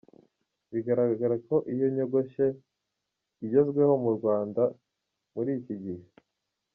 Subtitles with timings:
[0.71, 2.45] Bigaragara ko iyo nyogoshe
[3.45, 4.63] igezweho mu Rwanda
[5.33, 6.03] muri iki gihe.